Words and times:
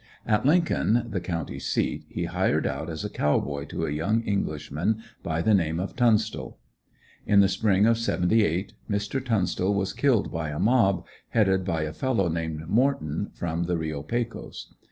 At 0.25 0.47
Lincoln, 0.47 1.05
the 1.11 1.19
county 1.19 1.59
seat, 1.59 2.05
he 2.09 2.23
hired 2.25 2.65
out 2.65 2.89
as 2.89 3.05
a 3.05 3.07
cow 3.07 3.39
boy 3.39 3.65
to 3.65 3.85
a 3.85 3.91
young 3.91 4.23
Englishman 4.23 4.97
by 5.21 5.43
the 5.43 5.53
name 5.53 5.79
of 5.79 5.95
Tunstall. 5.95 6.57
In 7.27 7.39
the 7.41 7.47
spring 7.47 7.85
of 7.85 7.99
'78 7.99 8.73
Mr. 8.89 9.23
Tunstall 9.23 9.75
was 9.75 9.93
killed 9.93 10.31
by 10.31 10.49
a 10.49 10.57
mob, 10.57 11.05
headed 11.29 11.63
by 11.63 11.83
a 11.83 11.93
fellow 11.93 12.29
named 12.29 12.67
Morton, 12.67 13.29
from 13.35 13.65
the 13.65 13.77
Reo 13.77 14.01
Pecos. 14.01 14.73